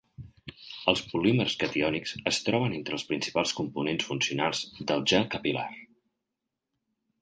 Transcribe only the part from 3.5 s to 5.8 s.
components funcionals del gel capil·lar.